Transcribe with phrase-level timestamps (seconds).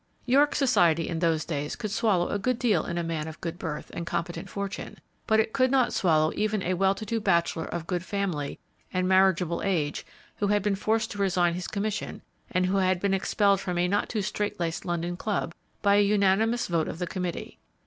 [0.25, 3.59] York society in those days could swallow a good deal in a man of good
[3.59, 7.65] birth and competent fortune, but it could not swallow even a well to do bachelor
[7.65, 8.57] of good family
[8.91, 10.03] and marriageable age
[10.37, 14.09] who had been forced to resign his commission, and had been expelled from a not
[14.09, 15.53] too straight laced London club,
[15.83, 17.59] by a unanimous vote of the committee.